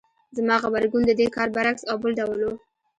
[0.35, 2.47] زما غبرګون د دې کار برعکس او بل ډول و.